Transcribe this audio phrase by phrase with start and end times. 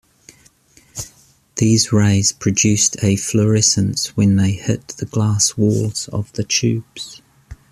[1.57, 7.21] These rays produced a fluorescence when they hit the glass walls of the tubes.